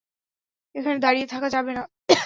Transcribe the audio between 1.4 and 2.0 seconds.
যাবে না!